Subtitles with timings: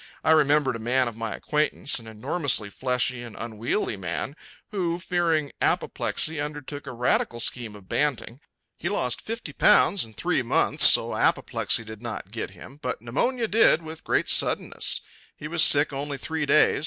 [0.23, 4.35] I remembered a man of my acquaintance, an enormously fleshy and unwieldy man,
[4.71, 8.39] who, fearing apoplexy, undertook a radical scheme of banting.
[8.79, 13.47] He lost fifty pounds in three months, so apoplexy did not get him, but pneumonia
[13.47, 15.01] did with great suddenness.
[15.37, 16.79] He was sick only three days.